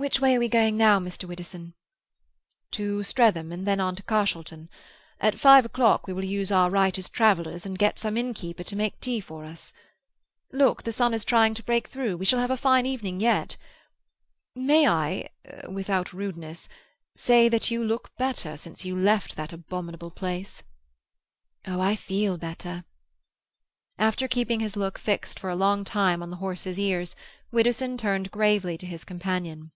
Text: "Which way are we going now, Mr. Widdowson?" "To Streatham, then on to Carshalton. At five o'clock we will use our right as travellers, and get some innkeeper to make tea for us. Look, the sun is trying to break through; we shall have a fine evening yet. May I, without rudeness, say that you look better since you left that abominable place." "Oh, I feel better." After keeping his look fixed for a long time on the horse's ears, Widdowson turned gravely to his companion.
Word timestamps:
"Which 0.00 0.18
way 0.18 0.34
are 0.34 0.38
we 0.38 0.48
going 0.48 0.78
now, 0.78 0.98
Mr. 0.98 1.24
Widdowson?" 1.28 1.74
"To 2.70 3.02
Streatham, 3.02 3.64
then 3.66 3.80
on 3.80 3.94
to 3.96 4.02
Carshalton. 4.02 4.70
At 5.20 5.38
five 5.38 5.66
o'clock 5.66 6.06
we 6.06 6.14
will 6.14 6.24
use 6.24 6.50
our 6.50 6.70
right 6.70 6.96
as 6.96 7.10
travellers, 7.10 7.66
and 7.66 7.78
get 7.78 7.98
some 7.98 8.16
innkeeper 8.16 8.64
to 8.64 8.74
make 8.76 8.98
tea 9.02 9.20
for 9.20 9.44
us. 9.44 9.74
Look, 10.54 10.84
the 10.84 10.90
sun 10.92 11.12
is 11.12 11.22
trying 11.26 11.52
to 11.52 11.62
break 11.62 11.88
through; 11.88 12.16
we 12.16 12.24
shall 12.24 12.38
have 12.38 12.50
a 12.50 12.56
fine 12.56 12.86
evening 12.86 13.20
yet. 13.20 13.58
May 14.56 14.88
I, 14.88 15.28
without 15.68 16.14
rudeness, 16.14 16.66
say 17.14 17.50
that 17.50 17.70
you 17.70 17.84
look 17.84 18.10
better 18.16 18.56
since 18.56 18.86
you 18.86 18.98
left 18.98 19.36
that 19.36 19.52
abominable 19.52 20.10
place." 20.10 20.62
"Oh, 21.66 21.78
I 21.78 21.94
feel 21.94 22.38
better." 22.38 22.84
After 23.98 24.26
keeping 24.28 24.60
his 24.60 24.76
look 24.76 24.98
fixed 24.98 25.38
for 25.38 25.50
a 25.50 25.54
long 25.62 25.84
time 25.84 26.22
on 26.22 26.30
the 26.30 26.36
horse's 26.40 26.78
ears, 26.78 27.14
Widdowson 27.52 27.98
turned 27.98 28.30
gravely 28.30 28.78
to 28.78 28.86
his 28.86 29.04
companion. 29.04 29.72